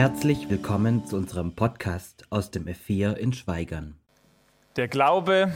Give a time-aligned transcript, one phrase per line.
[0.00, 3.98] Herzlich willkommen zu unserem Podcast aus dem F4 in Schweigern.
[4.76, 5.52] Der Glaube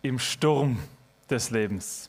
[0.00, 0.78] im Sturm
[1.28, 2.08] des Lebens.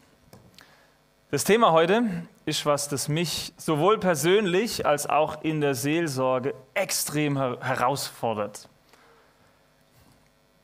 [1.31, 2.05] Das Thema heute
[2.45, 8.69] ist was, das mich sowohl persönlich als auch in der Seelsorge extrem herausfordert.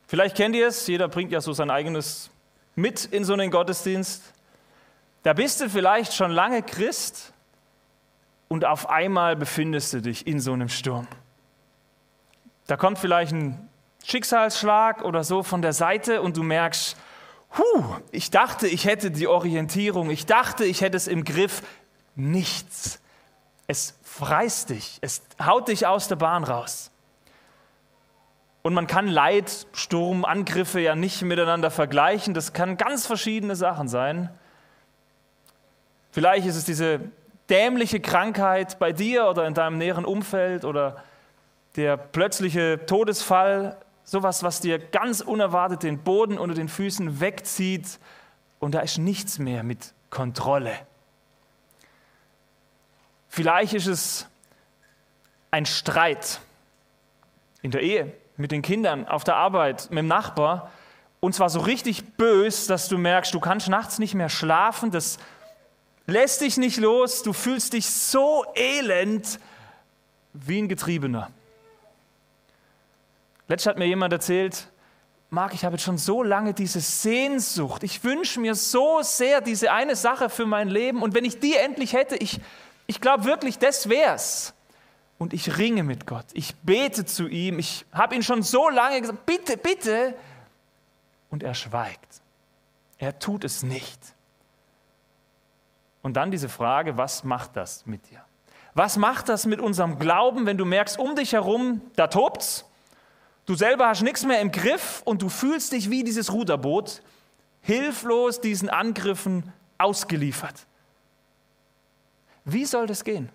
[0.07, 2.31] Vielleicht kennt ihr es, jeder bringt ja so sein eigenes
[2.73, 4.31] mit in so einen Gottesdienst.
[5.23, 7.33] Da bist du vielleicht schon lange Christ
[8.51, 11.07] und auf einmal befindest du dich in so einem Sturm.
[12.67, 13.69] Da kommt vielleicht ein
[14.03, 16.97] Schicksalsschlag oder so von der Seite und du merkst,
[17.57, 21.61] huh, ich dachte, ich hätte die Orientierung, ich dachte, ich hätte es im Griff.
[22.15, 22.99] Nichts.
[23.67, 26.91] Es freist dich, es haut dich aus der Bahn raus.
[28.63, 32.33] Und man kann Leid, Sturm, Angriffe ja nicht miteinander vergleichen.
[32.33, 34.29] Das kann ganz verschiedene Sachen sein.
[36.11, 36.99] Vielleicht ist es diese
[37.51, 41.03] dämliche Krankheit bei dir oder in deinem näheren Umfeld oder
[41.75, 47.99] der plötzliche Todesfall, sowas, was dir ganz unerwartet den Boden unter den Füßen wegzieht
[48.59, 50.71] und da ist nichts mehr mit Kontrolle.
[53.27, 54.27] Vielleicht ist es
[55.51, 56.39] ein Streit
[57.61, 60.71] in der Ehe, mit den Kindern, auf der Arbeit, mit dem Nachbar.
[61.19, 65.19] Und zwar so richtig bös, dass du merkst, du kannst nachts nicht mehr schlafen, das
[66.07, 69.39] lässt dich nicht los, du fühlst dich so elend
[70.33, 71.31] wie ein Getriebener.
[73.47, 74.67] Letztens hat mir jemand erzählt,
[75.29, 77.83] Marc, ich habe jetzt schon so lange diese Sehnsucht.
[77.83, 81.01] Ich wünsche mir so sehr diese eine Sache für mein Leben.
[81.01, 82.41] Und wenn ich die endlich hätte, ich,
[82.85, 84.53] ich glaube wirklich, das wär's.
[85.17, 86.25] Und ich ringe mit Gott.
[86.33, 87.59] Ich bete zu ihm.
[87.59, 90.15] Ich habe ihn schon so lange gesagt, bitte, bitte.
[91.29, 92.21] Und er schweigt.
[92.97, 93.99] Er tut es nicht.
[96.01, 98.23] Und dann diese Frage, was macht das mit dir?
[98.73, 102.65] Was macht das mit unserem Glauben, wenn du merkst, um dich herum, da tobt's,
[103.45, 107.01] du selber hast nichts mehr im Griff und du fühlst dich wie dieses Ruderboot,
[107.61, 110.65] hilflos diesen Angriffen ausgeliefert.
[112.45, 113.29] Wie soll das gehen?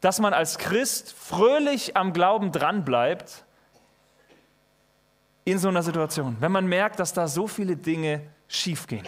[0.00, 3.44] Dass man als Christ fröhlich am Glauben dranbleibt
[5.44, 9.06] in so einer Situation, wenn man merkt, dass da so viele Dinge schiefgehen.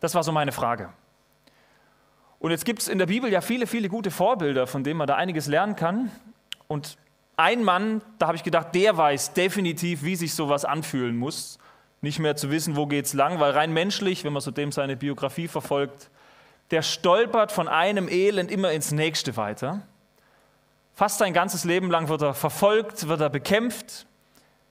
[0.00, 0.92] Das war so meine Frage.
[2.42, 5.06] Und jetzt gibt es in der Bibel ja viele, viele gute Vorbilder, von denen man
[5.06, 6.10] da einiges lernen kann.
[6.66, 6.98] Und
[7.36, 11.60] ein Mann, da habe ich gedacht, der weiß definitiv, wie sich sowas anfühlen muss.
[12.00, 14.72] Nicht mehr zu wissen, wo geht es lang, weil rein menschlich, wenn man so dem
[14.72, 16.10] seine Biografie verfolgt,
[16.72, 19.82] der stolpert von einem Elend immer ins nächste weiter.
[20.94, 24.04] Fast sein ganzes Leben lang wird er verfolgt, wird er bekämpft.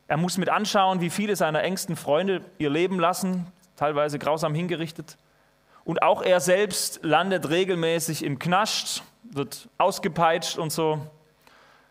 [0.09, 5.15] Er muss mit anschauen, wie viele seiner engsten Freunde ihr Leben lassen, teilweise grausam hingerichtet.
[5.83, 10.99] Und auch er selbst landet regelmäßig im Knast, wird ausgepeitscht und so.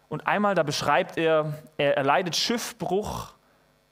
[0.08, 3.32] Und einmal da beschreibt er, er erleidet Schiffbruch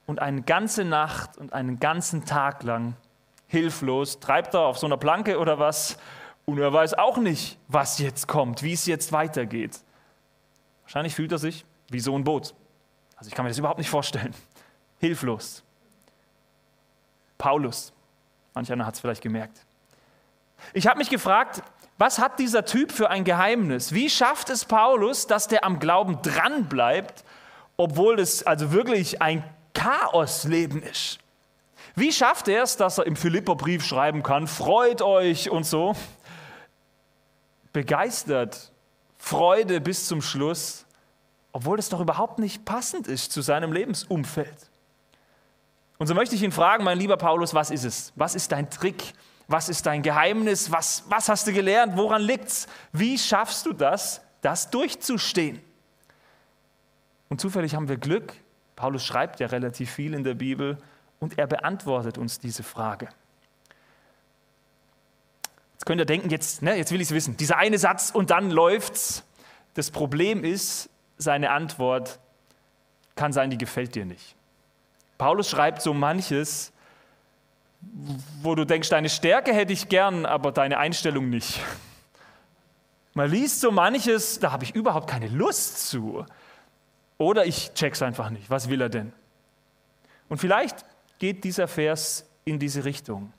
[0.05, 2.95] und eine ganze Nacht und einen ganzen Tag lang
[3.47, 5.97] hilflos treibt er auf so einer Planke oder was
[6.45, 9.79] und er weiß auch nicht, was jetzt kommt, wie es jetzt weitergeht.
[10.83, 12.53] Wahrscheinlich fühlt er sich wie so ein Boot.
[13.15, 14.33] Also ich kann mir das überhaupt nicht vorstellen.
[14.99, 15.63] Hilflos.
[17.37, 17.93] Paulus,
[18.53, 19.65] manch einer hat es vielleicht gemerkt.
[20.73, 21.61] Ich habe mich gefragt,
[21.97, 23.93] was hat dieser Typ für ein Geheimnis?
[23.93, 27.25] Wie schafft es Paulus, dass der am Glauben dranbleibt,
[27.75, 29.43] obwohl es also wirklich ein
[29.73, 31.19] Chaosleben ist?
[31.95, 35.95] Wie schafft er es, dass er im Philipperbrief schreiben kann, freut euch und so?
[37.73, 38.71] Begeistert,
[39.17, 40.85] Freude bis zum Schluss,
[41.51, 44.69] obwohl das doch überhaupt nicht passend ist zu seinem Lebensumfeld.
[45.97, 48.13] Und so möchte ich ihn fragen, mein lieber Paulus, was ist es?
[48.15, 49.13] Was ist dein Trick?
[49.49, 50.71] Was ist dein Geheimnis?
[50.71, 51.97] Was, was hast du gelernt?
[51.97, 52.67] Woran liegt's?
[52.93, 55.59] Wie schaffst du das, das durchzustehen?
[57.29, 58.33] Und zufällig haben wir Glück.
[58.75, 60.77] Paulus schreibt ja relativ viel in der Bibel
[61.19, 63.09] und er beantwortet uns diese Frage.
[65.73, 67.35] Jetzt könnt ihr denken, jetzt, ne, jetzt will ich es wissen.
[67.35, 69.23] Dieser eine Satz und dann läuft's.
[69.73, 72.19] Das Problem ist, seine Antwort
[73.15, 74.35] kann sein, die gefällt dir nicht.
[75.17, 76.71] Paulus schreibt so manches,
[78.41, 81.59] wo du denkst, deine Stärke hätte ich gern, aber deine Einstellung nicht.
[83.13, 86.25] Man liest so manches, da habe ich überhaupt keine Lust zu.
[87.17, 88.49] Oder ich check's einfach nicht.
[88.49, 89.11] Was will er denn?
[90.29, 90.85] Und vielleicht
[91.17, 93.33] geht dieser Vers in diese Richtung.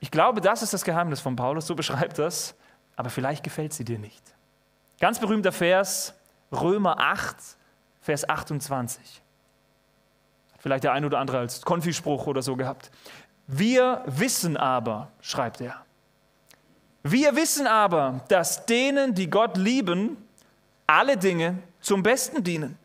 [0.00, 2.54] Ich glaube, das ist das Geheimnis von Paulus, so beschreibt das,
[2.96, 4.22] aber vielleicht gefällt sie dir nicht.
[5.00, 6.14] Ganz berühmter Vers,
[6.52, 7.36] Römer 8,
[8.00, 9.22] Vers 28.
[10.58, 12.90] Vielleicht der ein oder andere als Konfispruch oder so gehabt.
[13.48, 15.82] Wir wissen aber, schreibt er,
[17.02, 20.18] wir wissen aber, dass denen, die Gott lieben,
[20.86, 22.78] alle Dinge zum Besten dienen.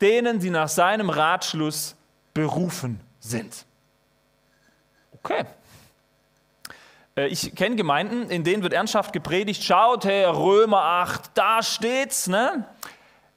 [0.00, 1.94] Denen, die nach seinem Ratschluss
[2.34, 3.64] berufen sind.
[5.12, 5.44] Okay.
[7.16, 12.26] Äh, ich kenne Gemeinden, in denen wird ernsthaft gepredigt, schaut her, Römer 8, da steht's,
[12.26, 12.66] ne?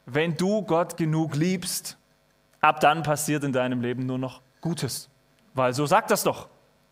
[0.08, 1.98] Wenn du Gott genug liebst,
[2.62, 5.10] ab dann passiert in deinem Leben nur noch Gutes.
[5.56, 6.48] Weil so sagt das doch,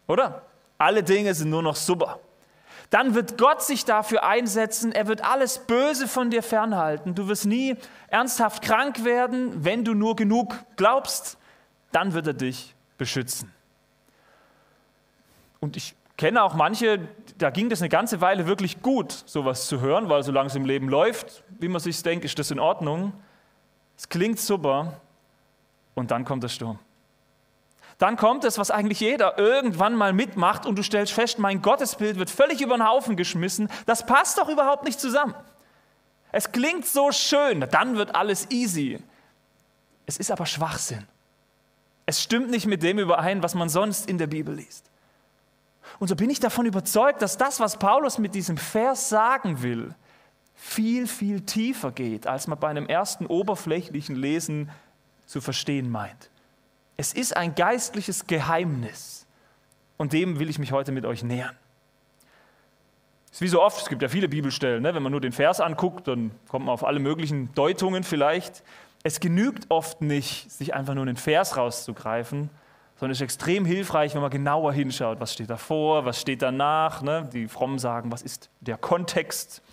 [0.08, 0.42] oder?
[0.78, 2.20] Alle Dinge sind nur noch super.
[2.90, 7.16] Dann wird Gott sich dafür einsetzen, er wird alles Böse von dir fernhalten.
[7.16, 7.76] Du wirst nie
[8.08, 11.38] ernsthaft krank werden, wenn du nur genug glaubst,
[11.92, 13.52] dann wird er dich beschützen.
[15.60, 17.08] Und ich kenne auch manche,
[17.38, 20.66] da ging das eine ganze Weile wirklich gut, sowas zu hören, weil solange es im
[20.66, 23.14] Leben läuft, wie man sich denkt, ist das in Ordnung.
[23.98, 25.02] Es klingt super
[25.96, 26.80] und dann kommt der Sturm.
[27.98, 32.18] Dann kommt es, was eigentlich jeder irgendwann mal mitmacht und du stellst fest, mein Gottesbild
[32.18, 33.70] wird völlig über den Haufen geschmissen.
[33.86, 35.36] Das passt doch überhaupt nicht zusammen.
[36.32, 39.00] Es klingt so schön, dann wird alles easy.
[40.06, 41.08] Es ist aber Schwachsinn.
[42.06, 44.90] Es stimmt nicht mit dem überein, was man sonst in der Bibel liest.
[46.00, 49.94] Und so bin ich davon überzeugt, dass das, was Paulus mit diesem Vers sagen will,
[50.56, 54.70] viel, viel tiefer geht, als man bei einem ersten oberflächlichen Lesen
[55.26, 56.30] zu verstehen meint.
[56.98, 59.26] Es ist ein geistliches Geheimnis
[59.98, 61.56] und dem will ich mich heute mit euch nähern.
[63.34, 64.94] Es ist wie so oft, es gibt ja viele Bibelstellen, ne?
[64.94, 68.64] wenn man nur den Vers anguckt, dann kommt man auf alle möglichen Deutungen vielleicht.
[69.02, 72.52] Es genügt oft nicht, sich einfach nur einen Vers rauszugreifen,
[72.96, 77.02] sondern es ist extrem hilfreich, wenn man genauer hinschaut, was steht davor, was steht danach.
[77.02, 77.28] Ne?
[77.34, 79.64] Die Frommen sagen, was ist der Kontext,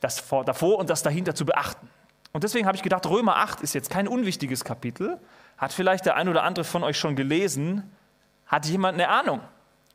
[0.00, 1.88] das vor, davor und das dahinter zu beachten.
[2.32, 5.20] Und deswegen habe ich gedacht, Römer 8 ist jetzt kein unwichtiges Kapitel.
[5.58, 7.90] Hat vielleicht der ein oder andere von euch schon gelesen?
[8.46, 9.40] Hat jemand eine Ahnung?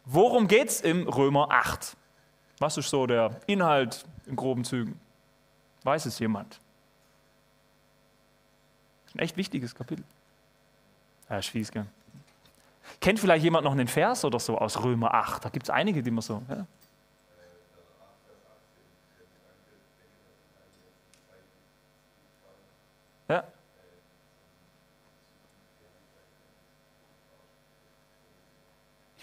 [0.05, 1.97] Worum geht es im Römer 8?
[2.59, 4.99] Was ist so der Inhalt in groben Zügen?
[5.83, 6.59] Weiß es jemand?
[9.13, 10.05] Ein echt wichtiges Kapitel.
[11.29, 11.85] Ja, ist fies, gell?
[13.01, 15.45] Kennt vielleicht jemand noch einen Vers oder so aus Römer 8?
[15.45, 16.41] Da gibt es einige, die man so.
[16.47, 16.65] Ja?
[23.29, 23.43] Ja.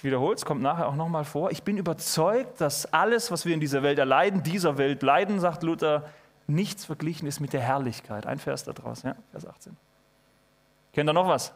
[0.04, 1.50] Ich wiederhole, es kommt nachher auch nochmal vor.
[1.50, 5.62] Ich bin überzeugt, dass alles, was wir in dieser Welt erleiden, dieser Welt leiden, sagt
[5.62, 6.04] Luther,
[6.46, 8.26] nichts verglichen ist mit der Herrlichkeit.
[8.26, 9.74] Ein Vers da draus, ja, Vers 18.
[10.92, 11.54] Kennt ihr noch was?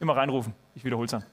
[0.00, 1.24] Immer reinrufen, ich wiederhole es dann.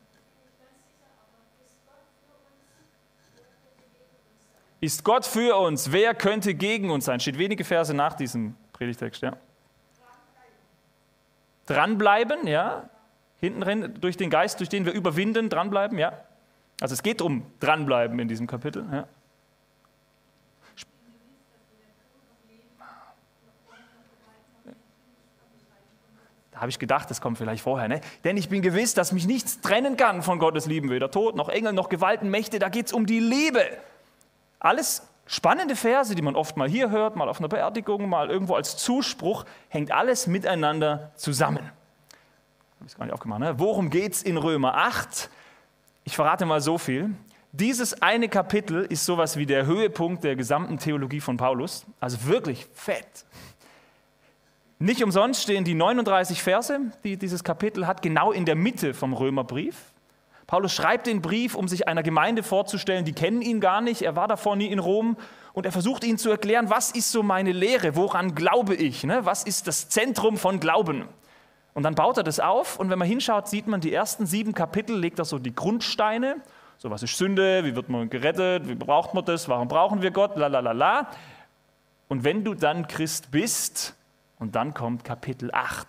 [4.81, 5.93] Ist Gott für uns?
[5.93, 7.21] Wer könnte gegen uns sein?
[7.21, 9.37] Steht wenige Verse nach diesem Predigtext, ja.
[11.67, 12.89] Dranbleiben, ja.
[13.39, 16.11] Hinten drin, durch den Geist, durch den wir überwinden, dranbleiben, ja.
[16.81, 19.07] Also es geht um dranbleiben in diesem Kapitel, ja.
[26.53, 27.87] Da habe ich gedacht, das kommt vielleicht vorher.
[27.87, 27.99] Ne?
[28.23, 31.49] Denn ich bin gewiss, dass mich nichts trennen kann von Gottes Lieben, weder Tod noch
[31.49, 32.59] Engel noch Gewalten, Mächte.
[32.59, 33.65] Da geht es um die Liebe.
[34.59, 38.53] Alles spannende Verse, die man oft mal hier hört, mal auf einer Beerdigung, mal irgendwo
[38.53, 41.71] als Zuspruch, hängt alles miteinander zusammen.
[42.79, 43.39] Habe ich gar nicht aufgemacht.
[43.39, 43.57] Ne?
[43.57, 45.31] Worum geht es in Römer 8?
[46.05, 47.11] Ich verrate mal so viel.
[47.51, 51.85] Dieses eine Kapitel ist sowas wie der Höhepunkt der gesamten Theologie von Paulus.
[51.99, 53.25] Also wirklich fett.
[54.79, 59.13] Nicht umsonst stehen die 39 Verse, die dieses Kapitel hat, genau in der Mitte vom
[59.13, 59.77] Römerbrief.
[60.45, 64.17] Paulus schreibt den Brief, um sich einer Gemeinde vorzustellen, die kennen ihn gar nicht, er
[64.17, 65.15] war davor nie in Rom
[65.53, 69.21] und er versucht ihnen zu erklären, was ist so meine Lehre, woran glaube ich, ne?
[69.23, 71.07] was ist das Zentrum von Glauben.
[71.73, 74.53] Und dann baut er das auf und wenn man hinschaut, sieht man, die ersten sieben
[74.53, 76.37] Kapitel legt er so die Grundsteine,
[76.77, 80.11] so was ist Sünde, wie wird man gerettet, wie braucht man das, warum brauchen wir
[80.11, 81.07] Gott, la la la la.
[82.09, 83.95] Und wenn du dann Christ bist,
[84.39, 85.87] und dann kommt Kapitel 8,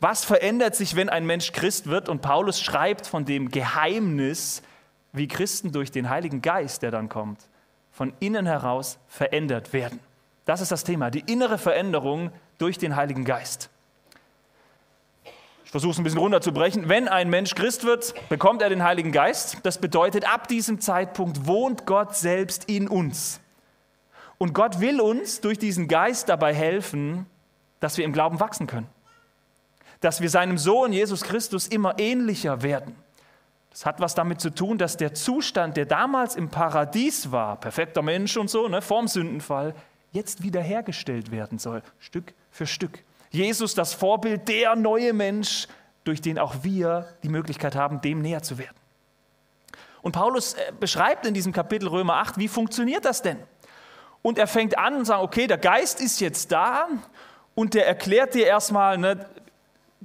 [0.00, 2.08] was verändert sich, wenn ein Mensch Christ wird?
[2.08, 4.62] Und Paulus schreibt von dem Geheimnis,
[5.12, 7.40] wie Christen durch den Heiligen Geist, der dann kommt,
[7.92, 10.00] von innen heraus verändert werden.
[10.44, 13.70] Das ist das Thema, die innere Veränderung durch den Heiligen Geist.
[15.66, 16.88] Ich versuche es ein bisschen runterzubrechen.
[16.88, 19.58] Wenn ein Mensch Christ wird, bekommt er den Heiligen Geist.
[19.64, 23.40] Das bedeutet, ab diesem Zeitpunkt wohnt Gott selbst in uns.
[24.38, 27.26] Und Gott will uns durch diesen Geist dabei helfen,
[27.80, 28.88] dass wir im Glauben wachsen können
[30.00, 32.94] dass wir seinem Sohn Jesus Christus immer ähnlicher werden.
[33.70, 38.02] Das hat was damit zu tun, dass der Zustand, der damals im Paradies war, perfekter
[38.02, 39.74] Mensch und so, ne, vorm Sündenfall,
[40.12, 43.02] jetzt wiederhergestellt werden soll, Stück für Stück.
[43.36, 45.68] Jesus, das Vorbild, der neue Mensch,
[46.04, 48.76] durch den auch wir die Möglichkeit haben, dem näher zu werden.
[50.02, 53.38] Und Paulus äh, beschreibt in diesem Kapitel Römer 8, wie funktioniert das denn?
[54.22, 56.88] Und er fängt an und sagt, okay, der Geist ist jetzt da
[57.54, 59.26] und der erklärt dir erstmal, ne,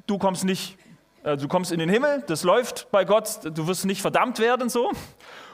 [0.07, 0.77] du kommst nicht,
[1.23, 4.69] äh, du kommst in den Himmel, das läuft bei Gott, du wirst nicht verdammt werden
[4.69, 4.91] so.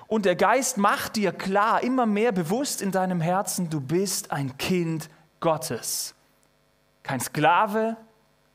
[0.08, 4.58] Und der Geist macht dir klar, immer mehr bewusst in deinem Herzen, du bist ein
[4.58, 5.10] Kind
[5.42, 6.16] Gottes.
[7.08, 7.96] Kein Sklave,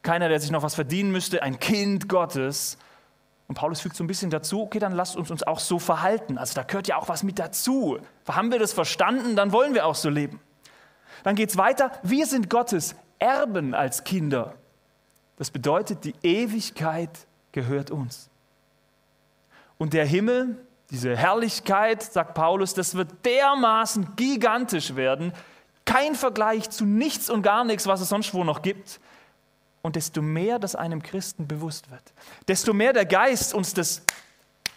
[0.02, 2.76] keiner, der sich noch was verdienen müsste, ein Kind Gottes.
[3.48, 6.36] Und Paulus fügt so ein bisschen dazu, okay, dann lasst uns uns auch so verhalten.
[6.36, 7.98] Also da gehört ja auch was mit dazu.
[8.28, 10.38] Haben wir das verstanden, dann wollen wir auch so leben.
[11.22, 14.52] Dann geht es weiter, wir sind Gottes Erben als Kinder.
[15.38, 18.28] Das bedeutet, die Ewigkeit gehört uns.
[19.78, 20.58] Und der Himmel,
[20.90, 25.32] diese Herrlichkeit, sagt Paulus, das wird dermaßen gigantisch werden,
[25.84, 29.00] kein Vergleich zu nichts und gar nichts, was es sonst wo noch gibt.
[29.82, 32.12] Und desto mehr das einem Christen bewusst wird,
[32.46, 34.02] desto mehr der Geist uns das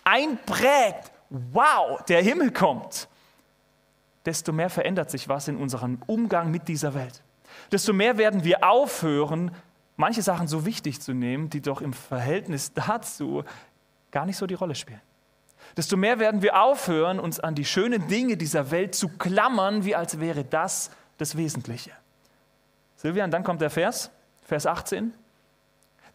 [0.04, 3.08] einprägt, wow, der Himmel kommt,
[4.26, 7.22] desto mehr verändert sich was in unserem Umgang mit dieser Welt.
[7.72, 9.52] Desto mehr werden wir aufhören,
[9.96, 13.44] manche Sachen so wichtig zu nehmen, die doch im Verhältnis dazu
[14.10, 15.02] gar nicht so die Rolle spielen
[15.78, 19.96] desto mehr werden wir aufhören, uns an die schönen Dinge dieser Welt zu klammern, wie
[19.96, 21.92] als wäre das das Wesentliche.
[22.96, 24.10] Silvia, und dann kommt der Vers,
[24.44, 25.14] Vers 18.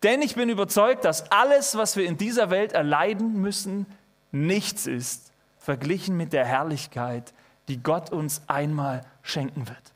[0.02, 3.87] Denn ich bin überzeugt, dass alles, was wir in dieser Welt erleiden müssen,
[4.33, 7.35] nichts ist, verglichen mit der Herrlichkeit,
[7.69, 9.93] die Gott uns einmal schenken wird.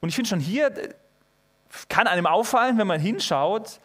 [0.00, 0.72] Und ich finde schon hier,
[1.88, 3.80] kann einem auffallen, wenn man hinschaut,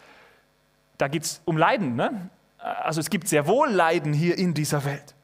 [0.98, 1.96] da geht es um Leiden.
[1.96, 2.30] Ne?
[2.60, 5.16] Also es gibt sehr wohl Leiden hier in dieser Welt.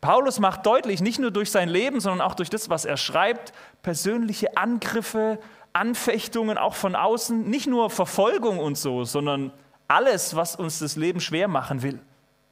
[0.00, 3.54] Paulus macht deutlich, nicht nur durch sein Leben, sondern auch durch das, was er schreibt,
[3.82, 5.38] persönliche Angriffe,
[5.72, 9.50] Anfechtungen auch von außen, nicht nur Verfolgung und so, sondern
[9.88, 12.00] alles, was uns das Leben schwer machen will.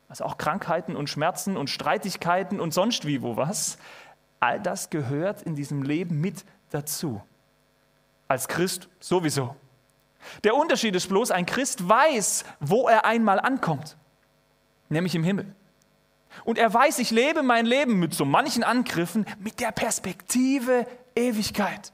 [0.09, 3.77] Also auch Krankheiten und Schmerzen und Streitigkeiten und sonst wie wo was.
[4.41, 7.23] All das gehört in diesem Leben mit dazu.
[8.29, 9.55] Als Christ sowieso.
[10.45, 13.97] Der Unterschied ist bloß, ein Christ weiß, wo er einmal ankommt,
[14.89, 15.55] nämlich im Himmel.
[16.45, 21.93] Und er weiß, ich lebe mein Leben mit so manchen Angriffen mit der Perspektive Ewigkeit.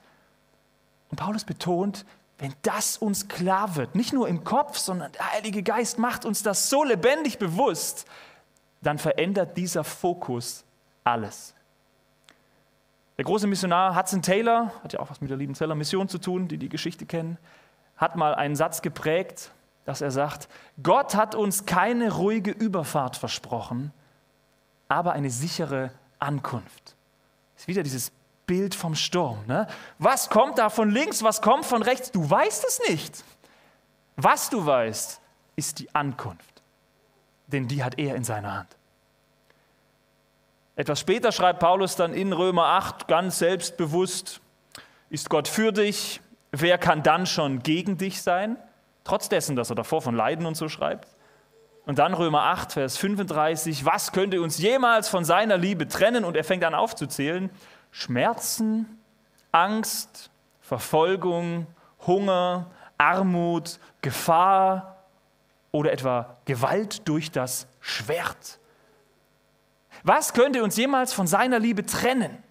[1.10, 2.04] Und Paulus betont,
[2.38, 6.42] wenn das uns klar wird, nicht nur im Kopf, sondern der Heilige Geist macht uns
[6.42, 8.06] das so lebendig bewusst,
[8.80, 10.64] dann verändert dieser Fokus
[11.02, 11.54] alles.
[13.16, 16.18] Der große Missionar Hudson Taylor, hat ja auch was mit der lieben Zeller Mission zu
[16.18, 17.38] tun, die die Geschichte kennen,
[17.98, 19.50] hat mal einen Satz geprägt,
[19.84, 20.48] dass er sagt,
[20.82, 23.92] Gott hat uns keine ruhige Überfahrt versprochen,
[24.88, 26.96] aber eine sichere Ankunft.
[27.54, 28.12] Das ist wieder dieses
[28.46, 29.44] Bild vom Sturm.
[29.46, 29.66] Ne?
[29.98, 32.12] Was kommt da von links, was kommt von rechts?
[32.12, 33.24] Du weißt es nicht.
[34.16, 35.20] Was du weißt,
[35.56, 36.62] ist die Ankunft,
[37.46, 38.76] denn die hat er in seiner Hand.
[40.76, 44.40] Etwas später schreibt Paulus dann in Römer 8 ganz selbstbewusst,
[45.10, 48.56] ist Gott für dich, wer kann dann schon gegen dich sein?
[49.04, 51.08] Trotz dessen, dass er davor von Leiden und so schreibt.
[51.86, 56.24] Und dann Römer 8, Vers 35, was könnte uns jemals von seiner Liebe trennen?
[56.24, 57.48] Und er fängt an aufzuzählen.
[57.90, 58.98] Schmerzen,
[59.52, 61.66] Angst, Verfolgung,
[62.06, 64.96] Hunger, Armut, Gefahr
[65.72, 68.58] oder etwa Gewalt durch das Schwert.
[70.02, 72.42] Was könnte uns jemals von seiner Liebe trennen?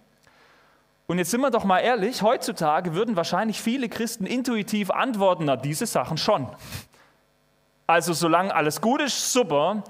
[1.10, 5.56] Und jetzt sind wir doch mal ehrlich, heutzutage würden wahrscheinlich viele Christen intuitiv antworten, na
[5.56, 6.46] diese Sachen schon.
[7.86, 9.82] Also solange alles gut ist, super,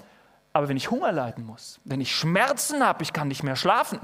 [0.53, 3.99] aber wenn ich Hunger leiden muss, wenn ich Schmerzen habe, ich kann nicht mehr schlafen,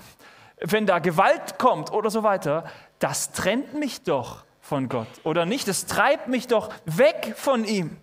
[0.58, 2.64] wenn da Gewalt kommt oder so weiter,
[2.98, 7.96] das trennt mich doch von Gott oder nicht, das treibt mich doch weg von ihm.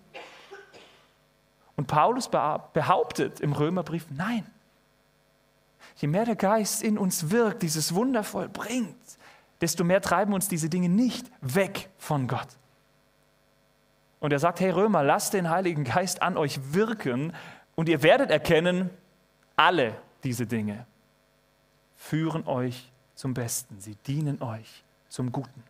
[1.76, 4.46] Und Paulus behauptet im Römerbrief, nein,
[6.02, 8.96] Je mehr der Geist in uns wirkt, dieses wundervoll bringt,
[9.62, 12.48] desto mehr treiben uns diese Dinge nicht weg von Gott.
[14.20, 17.34] Und er sagt, hey Römer, lasst den Heiligen Geist an euch wirken
[17.76, 18.90] und ihr werdet erkennen,
[19.56, 20.88] alle diese Dinge
[21.96, 25.64] führen euch zum Besten, sie dienen euch zum Guten.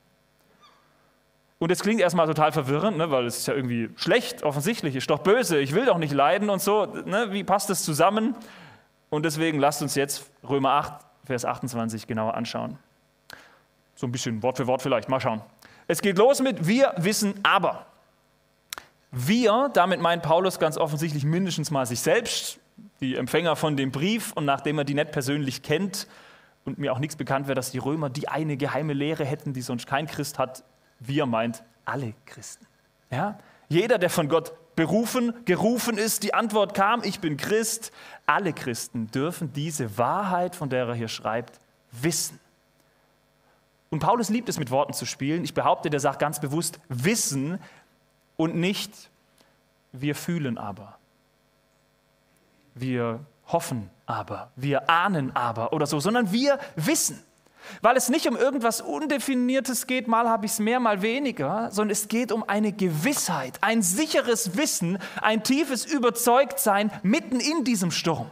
[1.60, 5.10] Und es klingt erstmal total verwirrend, ne, weil es ist ja irgendwie schlecht, offensichtlich, ist
[5.10, 6.86] doch böse, ich will doch nicht leiden und so.
[6.86, 8.34] Ne, wie passt das zusammen?
[9.12, 12.80] Und deswegen lasst uns jetzt Römer 8, Vers 28 genauer anschauen.
[13.94, 15.42] So ein bisschen Wort für Wort vielleicht, mal schauen.
[15.88, 17.86] Es geht los mit wir wissen aber.
[19.12, 22.60] Wir, damit meint Paulus ganz offensichtlich mindestens mal sich selbst,
[23.02, 26.08] die Empfänger von dem Brief und nachdem er die nicht persönlich kennt
[26.64, 29.62] und mir auch nichts bekannt wäre, dass die Römer die eine geheime Lehre hätten, die
[29.62, 30.64] sonst kein Christ hat,
[31.00, 32.66] wir meint alle Christen.
[33.10, 33.38] Ja?
[33.68, 37.92] Jeder, der von Gott berufen, gerufen ist, die Antwort kam, ich bin Christ.
[38.26, 41.60] Alle Christen dürfen diese Wahrheit, von der er hier schreibt,
[41.92, 42.40] wissen.
[43.92, 45.44] Und Paulus liebt es, mit Worten zu spielen.
[45.44, 47.60] Ich behaupte, der sagt ganz bewusst wissen
[48.38, 49.12] und nicht
[49.92, 50.98] wir fühlen aber.
[52.74, 57.22] Wir hoffen aber, wir ahnen aber oder so, sondern wir wissen.
[57.82, 61.92] Weil es nicht um irgendwas Undefiniertes geht, mal habe ich es mehr, mal weniger, sondern
[61.92, 68.30] es geht um eine Gewissheit, ein sicheres Wissen, ein tiefes Überzeugtsein mitten in diesem Sturm.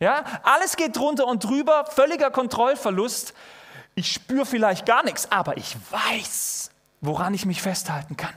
[0.00, 3.34] Ja, alles geht drunter und drüber, völliger Kontrollverlust.
[3.94, 8.34] Ich spüre vielleicht gar nichts, aber ich weiß, woran ich mich festhalten kann.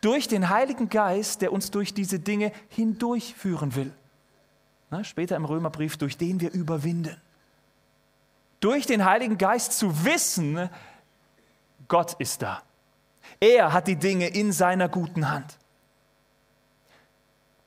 [0.00, 3.92] Durch den Heiligen Geist, der uns durch diese Dinge hindurchführen will.
[4.90, 7.16] Na, später im Römerbrief, durch den wir überwinden
[8.66, 10.68] durch den Heiligen Geist zu wissen,
[11.86, 12.62] Gott ist da.
[13.38, 15.56] Er hat die Dinge in seiner guten Hand.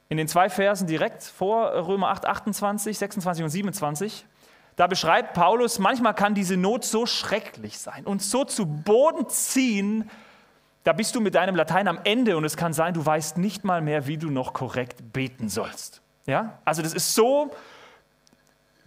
[0.10, 4.26] In den zwei Versen direkt vor Römer 8, 28, 26 und 27,
[4.76, 10.10] da beschreibt Paulus, manchmal kann diese Not so schrecklich sein und so zu Boden ziehen,
[10.84, 13.64] da bist du mit deinem Latein am Ende und es kann sein, du weißt nicht
[13.64, 16.02] mal mehr, wie du noch korrekt beten sollst.
[16.26, 16.60] Ja?
[16.66, 17.52] Also das ist so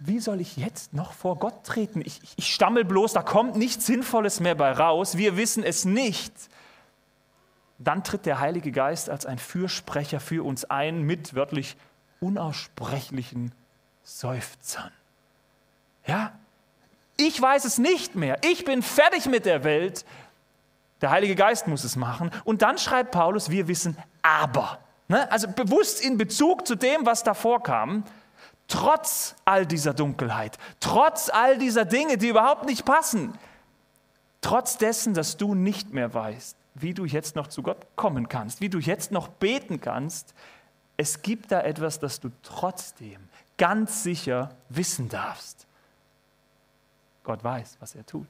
[0.05, 2.01] wie soll ich jetzt noch vor Gott treten?
[2.03, 6.33] Ich, ich stammel bloß, da kommt nichts Sinnvolles mehr bei raus, wir wissen es nicht.
[7.79, 11.77] Dann tritt der Heilige Geist als ein Fürsprecher für uns ein mit wörtlich
[12.19, 13.53] unaussprechlichen
[14.03, 14.91] Seufzern.
[16.05, 16.33] Ja,
[17.15, 18.37] ich weiß es nicht mehr.
[18.43, 20.05] Ich bin fertig mit der Welt.
[21.01, 22.29] Der Heilige Geist muss es machen.
[22.43, 24.79] Und dann schreibt Paulus, wir wissen aber.
[25.07, 25.31] Ne?
[25.31, 28.03] Also bewusst in Bezug zu dem, was davor kam.
[28.67, 33.37] Trotz all dieser Dunkelheit, trotz all dieser Dinge, die überhaupt nicht passen,
[34.41, 38.61] trotz dessen, dass du nicht mehr weißt, wie du jetzt noch zu Gott kommen kannst,
[38.61, 40.33] wie du jetzt noch beten kannst,
[40.97, 45.67] es gibt da etwas, das du trotzdem ganz sicher wissen darfst.
[47.23, 48.27] Gott weiß, was er tut.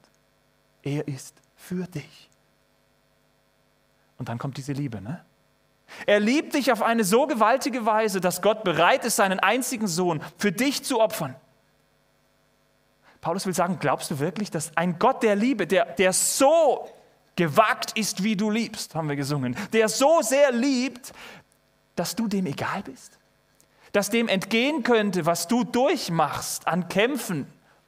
[0.82, 2.30] Er ist für dich.
[4.18, 5.24] Und dann kommt diese Liebe, ne?
[6.06, 10.22] Er liebt dich auf eine so gewaltige Weise, dass Gott bereit ist, seinen einzigen Sohn
[10.38, 11.36] für dich zu opfern.
[13.22, 16.90] Paulus will sagen, glaubst du wirklich, dass ein Gott der Liebe, der, der so
[17.36, 21.14] gewagt ist, wie du liebst, haben wir gesungen, der so sehr liebt,
[21.96, 23.18] dass du dem egal bist?
[23.94, 27.48] Dass dem entgehen könnte, was du durchmachst an Kämpfen,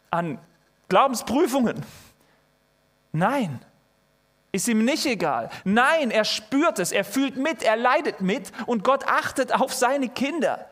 [0.09, 0.39] an
[0.87, 1.83] Glaubensprüfungen?
[3.11, 3.59] Nein,
[4.55, 5.49] ist ihm nicht egal.
[5.65, 10.07] Nein, er spürt es, er fühlt mit, er leidet mit und Gott achtet auf seine
[10.07, 10.69] Kinder.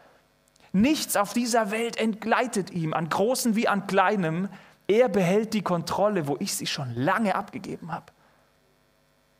[0.71, 4.47] Nichts auf dieser Welt entgleitet ihm, an Großen wie an Kleinem.
[4.87, 8.05] Er behält die Kontrolle, wo ich sie schon lange abgegeben habe.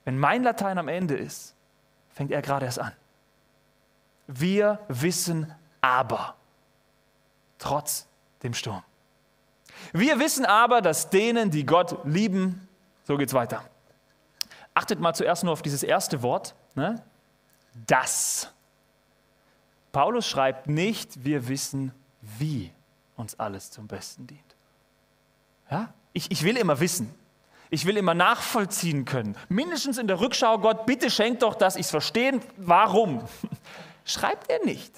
[0.03, 1.55] Wenn mein Latein am Ende ist,
[2.13, 2.91] fängt er gerade erst an.
[4.27, 6.35] Wir wissen aber,
[7.57, 8.07] trotz
[8.43, 8.83] dem Sturm.
[9.93, 12.67] Wir wissen aber, dass denen, die Gott lieben,
[13.05, 13.63] so geht's weiter.
[14.73, 17.01] Achtet mal zuerst nur auf dieses erste Wort, ne?
[17.87, 18.51] das.
[19.91, 22.71] Paulus schreibt nicht, wir wissen, wie
[23.15, 24.41] uns alles zum Besten dient.
[25.69, 25.93] Ja?
[26.13, 27.13] Ich, ich will immer wissen.
[27.69, 29.35] Ich will immer nachvollziehen können.
[29.49, 32.41] Mindestens in der Rückschau, Gott, bitte schenkt doch, dass ich es verstehen.
[32.57, 33.23] Warum?
[34.05, 34.91] Schreibt er nicht.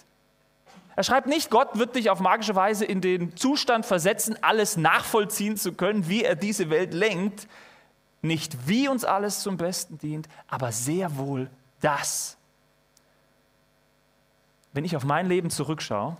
[0.97, 5.57] Er schreibt nicht, Gott wird dich auf magische Weise in den Zustand versetzen, alles nachvollziehen
[5.57, 7.47] zu können, wie er diese Welt lenkt.
[8.25, 11.47] Nicht wie uns alles zum Besten dient, aber sehr wohl
[11.79, 12.37] das.
[14.73, 16.17] Wenn ich auf mein Leben zurückschaue,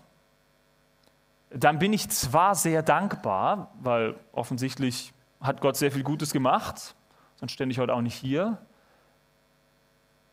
[1.49, 6.93] dann bin ich zwar sehr dankbar, weil offensichtlich hat Gott sehr viel Gutes gemacht,
[7.37, 8.59] sonst stände ich heute auch nicht hier.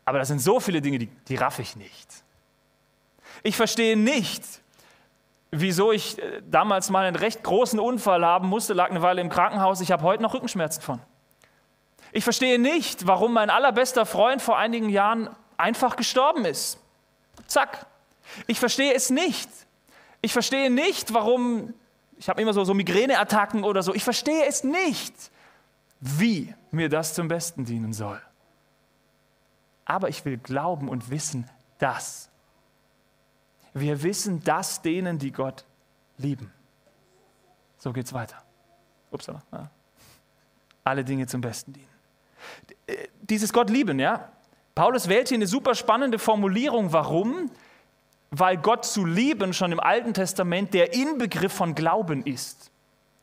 [0.05, 2.23] Aber das sind so viele Dinge, die, die raff ich nicht.
[3.41, 4.43] Ich verstehe nicht,
[5.49, 9.29] wieso ich äh, damals mal einen recht großen Unfall haben musste, lag eine Weile im
[9.29, 9.81] Krankenhaus.
[9.81, 11.01] Ich habe heute noch Rückenschmerzen von.
[12.13, 16.77] Ich verstehe nicht, warum mein allerbester Freund vor einigen Jahren einfach gestorben ist.
[17.47, 17.87] Zack.
[18.45, 19.49] Ich verstehe es nicht.
[20.21, 21.73] Ich verstehe nicht, warum,
[22.17, 23.95] ich habe immer so, so Migräneattacken oder so.
[23.95, 25.31] Ich verstehe es nicht,
[25.99, 28.21] wie mir das zum Besten dienen soll.
[29.83, 31.49] Aber ich will glauben und wissen,
[31.79, 32.29] dass.
[33.73, 35.65] Wir wissen, dass denen, die Gott
[36.19, 36.53] lieben.
[37.79, 38.37] So geht's weiter.
[39.09, 39.41] Upsala.
[40.83, 41.92] Alle Dinge zum Besten dienen
[43.21, 44.29] dieses Gott lieben, ja.
[44.75, 46.93] Paulus wählt hier eine super spannende Formulierung.
[46.93, 47.51] Warum?
[48.31, 52.71] Weil Gott zu lieben schon im Alten Testament der Inbegriff von Glauben ist.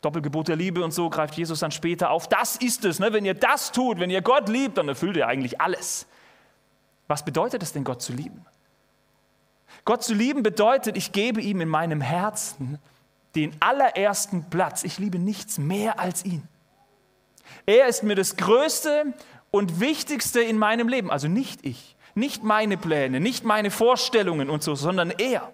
[0.00, 2.28] Doppelgebot der Liebe und so greift Jesus dann später auf.
[2.28, 3.00] Das ist es.
[3.00, 3.12] Ne?
[3.12, 6.06] Wenn ihr das tut, wenn ihr Gott liebt, dann erfüllt ihr eigentlich alles.
[7.08, 8.46] Was bedeutet es denn, Gott zu lieben?
[9.84, 12.78] Gott zu lieben bedeutet, ich gebe ihm in meinem Herzen
[13.34, 14.84] den allerersten Platz.
[14.84, 16.46] Ich liebe nichts mehr als ihn.
[17.66, 19.14] Er ist mir das Größte
[19.50, 21.10] und Wichtigste in meinem Leben.
[21.10, 25.52] Also nicht ich, nicht meine Pläne, nicht meine Vorstellungen und so, sondern er.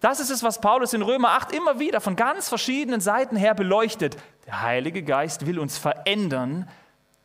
[0.00, 3.54] Das ist es, was Paulus in Römer 8 immer wieder von ganz verschiedenen Seiten her
[3.54, 4.16] beleuchtet.
[4.46, 6.68] Der Heilige Geist will uns verändern,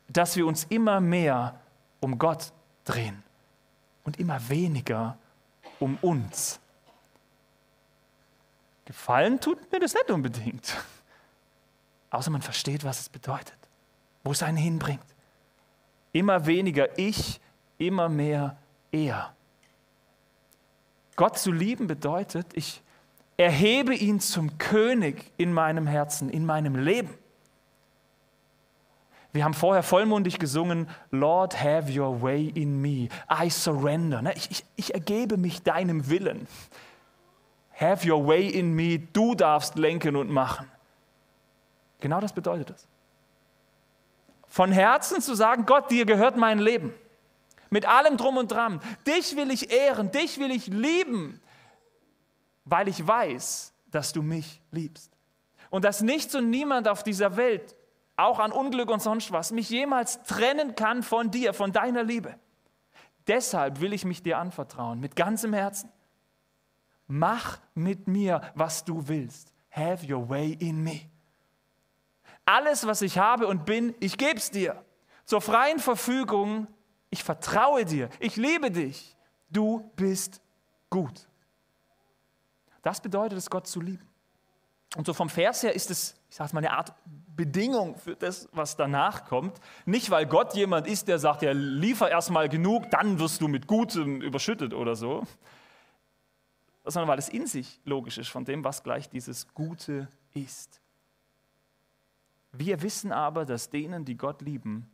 [0.08, 1.60] dass wir uns immer mehr
[2.00, 2.52] um Gott
[2.84, 3.22] drehen
[4.04, 5.18] und immer weniger
[5.78, 6.58] um uns.
[8.86, 10.74] Gefallen tut mir das nicht unbedingt.
[12.10, 13.56] Außer man versteht, was es bedeutet,
[14.24, 15.04] wo es einen hinbringt.
[16.12, 17.40] Immer weniger ich,
[17.78, 18.56] immer mehr
[18.90, 19.32] er.
[21.16, 22.82] Gott zu lieben bedeutet, ich
[23.36, 27.14] erhebe ihn zum König in meinem Herzen, in meinem Leben.
[29.32, 33.08] Wir haben vorher vollmundig gesungen, Lord, have your way in me.
[33.30, 34.22] I surrender.
[34.22, 36.48] Ne, ich, ich, ich ergebe mich deinem Willen.
[37.78, 38.98] Have your way in me.
[38.98, 40.66] Du darfst lenken und machen.
[42.00, 42.88] Genau das bedeutet es.
[44.46, 46.92] Von Herzen zu sagen, Gott, dir gehört mein Leben.
[47.70, 48.80] Mit allem drum und dran.
[49.06, 51.40] Dich will ich ehren, dich will ich lieben,
[52.64, 55.12] weil ich weiß, dass du mich liebst.
[55.70, 57.76] Und dass nichts und niemand auf dieser Welt,
[58.16, 62.34] auch an Unglück und sonst was, mich jemals trennen kann von dir, von deiner Liebe.
[63.28, 65.90] Deshalb will ich mich dir anvertrauen, mit ganzem Herzen.
[67.06, 69.52] Mach mit mir, was du willst.
[69.70, 71.09] Have your way in me.
[72.50, 74.84] Alles, was ich habe und bin, ich gebe es dir.
[75.24, 76.66] Zur freien Verfügung.
[77.08, 78.08] Ich vertraue dir.
[78.18, 79.16] Ich liebe dich.
[79.50, 80.42] Du bist
[80.88, 81.28] gut.
[82.82, 84.04] Das bedeutet es, Gott zu lieben.
[84.96, 86.92] Und so vom Vers her ist es, ich sage mal, eine Art
[87.36, 89.60] Bedingung für das, was danach kommt.
[89.86, 93.68] Nicht, weil Gott jemand ist, der sagt, ja, liefer erstmal genug, dann wirst du mit
[93.68, 95.22] Gutem überschüttet oder so.
[96.84, 100.80] Sondern weil es in sich logisch ist von dem, was gleich dieses Gute ist.
[102.52, 104.90] Wir wissen aber, dass denen, die Gott lieben,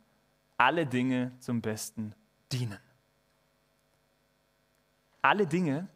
[0.57, 2.13] alle Dinge zum Besten
[2.51, 2.79] dienen.
[5.21, 5.87] Alle Dinge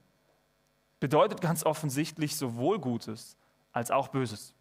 [1.00, 3.38] bedeutet ganz offensichtlich sowohl Gutes
[3.72, 4.54] als auch Böses.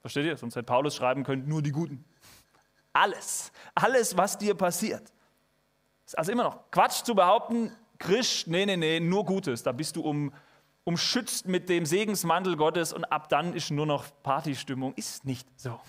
[0.00, 0.36] Versteht ihr?
[0.36, 2.04] Sonst hätte Paulus schreiben können, nur die Guten.
[2.92, 5.12] Alles, alles, was dir passiert.
[6.06, 9.62] Ist also immer noch Quatsch zu behaupten, Christ, nee, nee, nee, nur Gutes.
[9.62, 10.32] Da bist du um,
[10.84, 14.94] umschützt mit dem Segensmantel Gottes und ab dann ist nur noch Partystimmung.
[14.94, 15.80] Ist nicht so.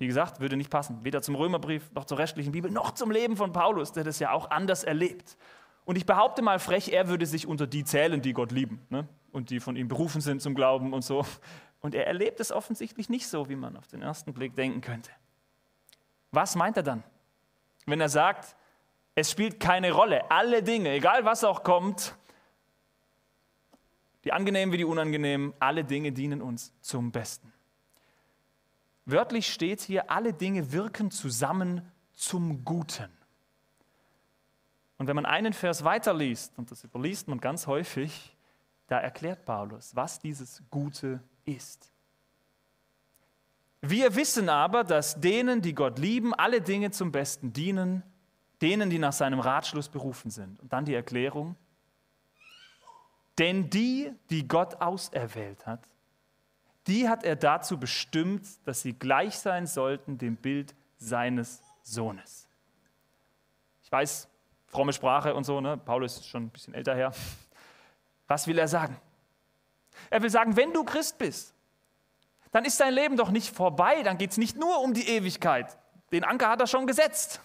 [0.00, 1.04] Wie gesagt, würde nicht passen.
[1.04, 4.32] Weder zum Römerbrief, noch zur restlichen Bibel, noch zum Leben von Paulus, der das ja
[4.32, 5.36] auch anders erlebt.
[5.84, 9.06] Und ich behaupte mal frech, er würde sich unter die zählen, die Gott lieben ne?
[9.30, 11.26] und die von ihm berufen sind zum Glauben und so.
[11.82, 15.10] Und er erlebt es offensichtlich nicht so, wie man auf den ersten Blick denken könnte.
[16.32, 17.02] Was meint er dann,
[17.84, 18.56] wenn er sagt,
[19.14, 22.16] es spielt keine Rolle, alle Dinge, egal was auch kommt,
[24.24, 27.52] die angenehmen wie die unangenehmen, alle Dinge dienen uns zum Besten.
[29.06, 33.10] Wörtlich steht hier, alle Dinge wirken zusammen zum Guten.
[34.98, 38.36] Und wenn man einen Vers weiterliest, und das überliest man ganz häufig,
[38.86, 41.90] da erklärt Paulus, was dieses Gute ist.
[43.80, 48.02] Wir wissen aber, dass denen, die Gott lieben, alle Dinge zum Besten dienen,
[48.60, 50.60] denen, die nach seinem Ratschluss berufen sind.
[50.60, 51.56] Und dann die Erklärung,
[53.38, 55.80] denn die, die Gott auserwählt hat,
[56.86, 62.48] die hat er dazu bestimmt, dass sie gleich sein sollten dem Bild seines Sohnes.
[63.82, 64.28] Ich weiß,
[64.66, 65.76] fromme Sprache und so, ne?
[65.76, 67.12] Paulus ist schon ein bisschen älter her.
[68.28, 68.96] Was will er sagen?
[70.08, 71.54] Er will sagen, wenn du Christ bist,
[72.52, 75.78] dann ist dein Leben doch nicht vorbei, dann geht es nicht nur um die Ewigkeit.
[76.12, 77.40] Den Anker hat er schon gesetzt.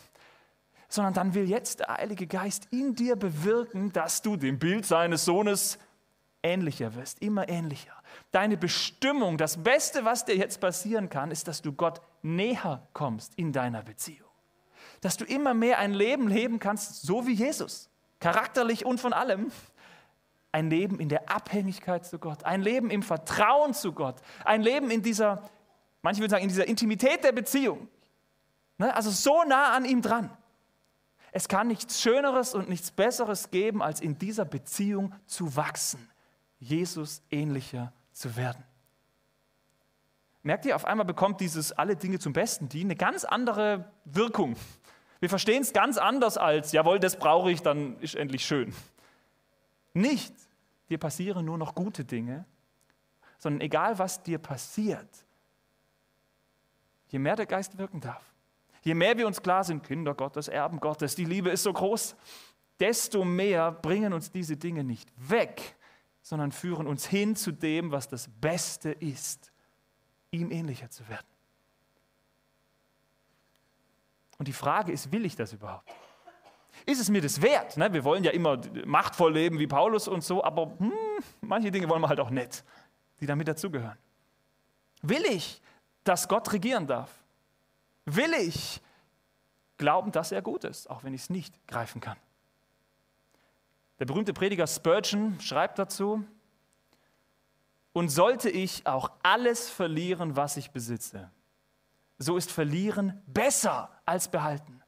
[0.87, 5.25] Sondern dann will jetzt der Heilige Geist in dir bewirken, dass du dem Bild seines
[5.25, 5.79] Sohnes
[6.45, 7.95] ähnlicher wirst, immer ähnlicher
[8.31, 13.33] deine Bestimmung, das Beste, was dir jetzt passieren kann, ist, dass du Gott näher kommst
[13.35, 14.29] in deiner Beziehung.
[15.01, 19.51] Dass du immer mehr ein Leben leben kannst, so wie Jesus, charakterlich und von allem.
[20.51, 24.89] Ein Leben in der Abhängigkeit zu Gott, ein Leben im Vertrauen zu Gott, ein Leben
[24.89, 25.49] in dieser,
[26.01, 27.89] manche würden sagen, in dieser Intimität der Beziehung.
[28.77, 28.93] Ne?
[28.93, 30.29] Also so nah an ihm dran.
[31.33, 36.09] Es kann nichts Schöneres und nichts Besseres geben, als in dieser Beziehung zu wachsen,
[36.59, 38.63] Jesus ähnlicher zu werden.
[40.43, 44.55] Merkt ihr, auf einmal bekommt dieses alle Dinge zum Besten die eine ganz andere Wirkung.
[45.19, 48.73] Wir verstehen es ganz anders als, jawohl, das brauche ich, dann ist endlich schön.
[49.93, 50.35] Nicht,
[50.89, 52.45] dir passieren nur noch gute Dinge,
[53.39, 55.09] sondern egal was dir passiert,
[57.07, 58.23] je mehr der Geist wirken darf,
[58.81, 62.15] je mehr wir uns klar sind, Kinder Gottes, Erben Gottes, die Liebe ist so groß,
[62.79, 65.75] desto mehr bringen uns diese Dinge nicht weg,
[66.25, 69.51] sondern führen uns hin zu dem, was das Beste ist,
[70.31, 71.27] ihm ähnlicher zu werden.
[74.39, 75.87] Und die Frage ist, will ich das überhaupt?
[76.87, 77.77] Ist es mir das wert?
[77.77, 77.93] Ne?
[77.93, 80.91] Wir wollen ja immer machtvoll leben wie Paulus und so, aber hm,
[81.41, 82.65] manche Dinge wollen wir halt auch nicht,
[83.21, 83.99] die damit dazugehören.
[85.03, 85.61] Will ich,
[86.03, 87.11] dass Gott regieren darf?
[88.05, 88.81] Will ich
[89.77, 92.17] glauben, dass er gut ist, auch wenn ich es nicht greifen kann?
[93.99, 96.25] Der berühmte Prediger Spurgeon schreibt dazu,
[97.95, 101.31] und sollte ich auch alles verlieren, was ich besitze,
[102.17, 104.83] so ist verlieren besser als behalten,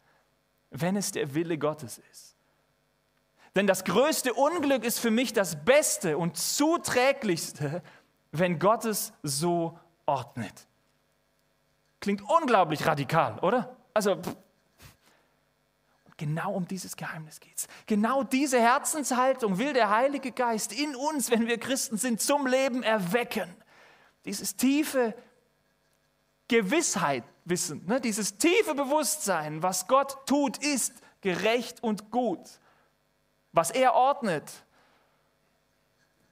[0.72, 2.36] wenn es der Wille Gottes ist.
[3.56, 7.82] Denn das größte Unglück ist für mich das Beste und zuträglichste,
[8.34, 10.68] wenn Gott es so ordnet.
[12.02, 13.78] Klingt unglaublich radikal, oder?
[13.94, 14.36] Also pff,
[16.18, 17.68] Genau um dieses Geheimnis geht es.
[17.86, 22.82] Genau diese Herzenshaltung will der Heilige Geist in uns, wenn wir Christen sind, zum Leben
[22.82, 23.56] erwecken.
[24.26, 25.16] Dieses tiefe
[26.48, 28.02] Gewissheit, Wissen, ne?
[28.02, 32.42] dieses tiefe Bewusstsein, was Gott tut, ist gerecht und gut.
[33.54, 34.52] Was er ordnet,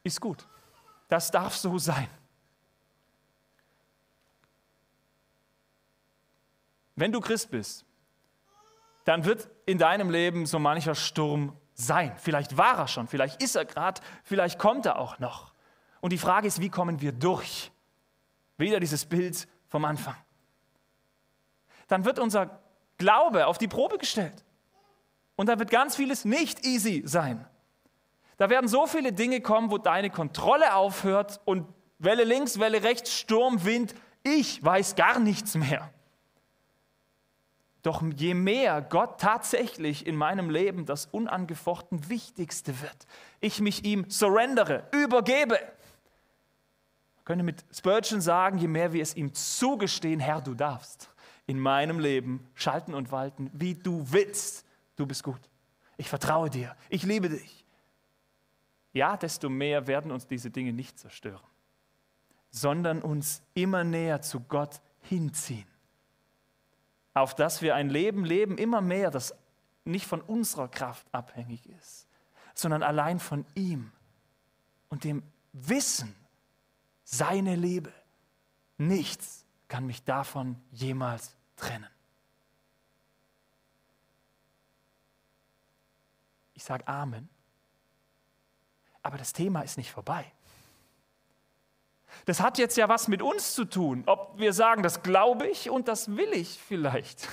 [0.04, 0.48] ist gut.
[1.08, 2.10] Das darf so sein.
[6.96, 7.85] Wenn du Christ bist,
[9.06, 12.14] dann wird in deinem Leben so mancher Sturm sein.
[12.18, 15.54] Vielleicht war er schon, vielleicht ist er gerade, vielleicht kommt er auch noch.
[16.02, 17.72] Und die Frage ist, wie kommen wir durch?
[18.58, 20.16] Wieder dieses Bild vom Anfang.
[21.88, 22.60] Dann wird unser
[22.98, 24.44] Glaube auf die Probe gestellt.
[25.36, 27.46] Und da wird ganz vieles nicht easy sein.
[28.38, 31.68] Da werden so viele Dinge kommen, wo deine Kontrolle aufhört und
[32.00, 35.92] Welle links, Welle rechts, Sturm, Wind, ich weiß gar nichts mehr.
[37.86, 43.06] Doch je mehr Gott tatsächlich in meinem Leben das unangefochten Wichtigste wird,
[43.42, 45.60] ich mich ihm surrendere, übergebe,
[47.20, 51.12] ich könnte mit Spurgeon sagen, je mehr wir es ihm zugestehen, Herr, du darfst
[51.46, 54.66] in meinem Leben schalten und walten, wie du willst.
[54.96, 55.42] Du bist gut.
[55.98, 56.76] Ich vertraue dir.
[56.90, 57.66] Ich liebe dich.
[58.94, 61.46] Ja, desto mehr werden uns diese Dinge nicht zerstören,
[62.50, 65.75] sondern uns immer näher zu Gott hinziehen
[67.16, 69.34] auf dass wir ein Leben leben, immer mehr, das
[69.86, 72.08] nicht von unserer Kraft abhängig ist,
[72.54, 73.92] sondern allein von ihm
[74.90, 75.24] und dem
[75.54, 76.14] Wissen,
[77.04, 77.94] seine Liebe.
[78.78, 81.90] Nichts kann mich davon jemals trennen.
[86.54, 87.30] Ich sage Amen,
[89.02, 90.32] aber das Thema ist nicht vorbei.
[92.26, 95.70] Das hat jetzt ja was mit uns zu tun, ob wir sagen, das glaube ich
[95.70, 97.30] und das will ich vielleicht.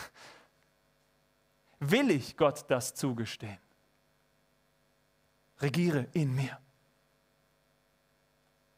[1.80, 3.58] Will ich Gott das zugestehen?
[5.60, 6.58] Regiere in mir.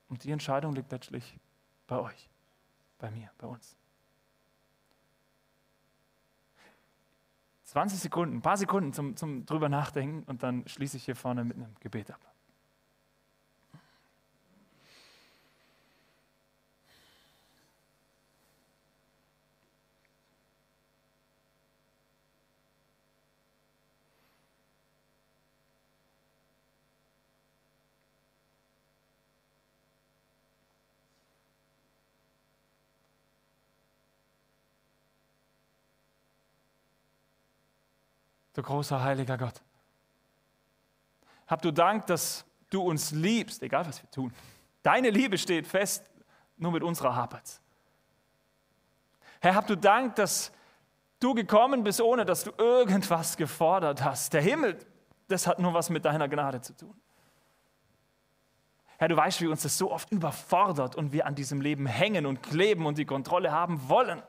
[0.09, 1.38] Und die Entscheidung liegt letztlich
[1.87, 2.31] bei euch,
[2.98, 3.77] bei mir, bei uns.
[7.64, 11.42] 20 Sekunden, ein paar Sekunden zum, zum drüber nachdenken und dann schließe ich hier vorne
[11.42, 12.34] mit einem Gebet ab.
[38.55, 39.61] Du großer heiliger Gott.
[41.47, 44.33] Hab du Dank, dass du uns liebst, egal was wir tun.
[44.83, 46.11] Deine Liebe steht fest,
[46.57, 47.61] nur mit unserer hapert
[49.40, 50.53] Herr, hab du Dank, dass
[51.21, 54.33] du gekommen bist, ohne dass du irgendwas gefordert hast.
[54.33, 54.79] Der Himmel,
[55.29, 56.95] das hat nur was mit deiner Gnade zu tun.
[58.97, 62.27] Herr, du weißt, wie uns das so oft überfordert und wir an diesem Leben hängen
[62.27, 64.23] und kleben und die Kontrolle haben wollen.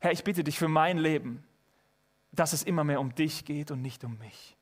[0.00, 1.45] Herr, ich bitte dich für mein Leben,
[2.32, 4.56] dass es immer mehr um dich geht und nicht um mich.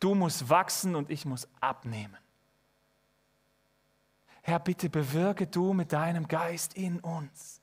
[0.00, 2.18] Du musst wachsen und ich muss abnehmen.
[4.42, 7.60] Herr, bitte bewirke du mit deinem Geist in uns,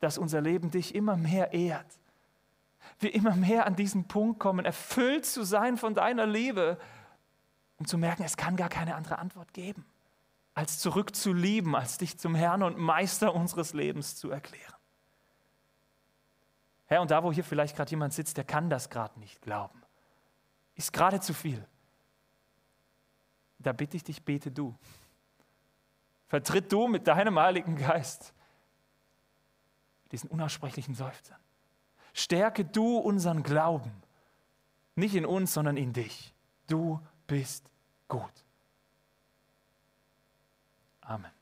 [0.00, 1.98] dass unser Leben dich immer mehr ehrt.
[2.98, 6.78] Wir immer mehr an diesen Punkt kommen, erfüllt zu sein von deiner Liebe,
[7.78, 9.86] um zu merken, es kann gar keine andere Antwort geben,
[10.54, 14.74] als zurück zu lieben, als dich zum Herrn und Meister unseres Lebens zu erklären.
[16.92, 19.82] Herr, und da, wo hier vielleicht gerade jemand sitzt, der kann das gerade nicht glauben,
[20.74, 21.66] ist gerade zu viel.
[23.58, 24.76] Da bitte ich dich, bete du.
[26.26, 28.34] Vertritt du mit deinem Heiligen Geist
[30.10, 31.38] diesen unaussprechlichen Seufzern.
[32.12, 33.90] Stärke du unseren Glauben.
[34.94, 36.34] Nicht in uns, sondern in dich.
[36.66, 37.70] Du bist
[38.08, 38.44] gut.
[41.00, 41.41] Amen.